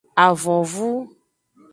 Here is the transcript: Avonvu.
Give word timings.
Avonvu. 0.25 0.89